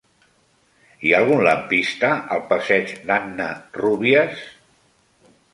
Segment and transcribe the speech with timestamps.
[1.01, 3.51] Hi ha algun lampista al passeig d'Anna
[3.83, 4.43] Rúbies?